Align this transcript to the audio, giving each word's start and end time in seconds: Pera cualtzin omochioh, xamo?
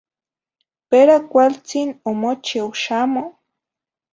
Pera 0.89 1.15
cualtzin 1.31 1.89
omochioh, 2.09 2.71
xamo? 2.83 3.23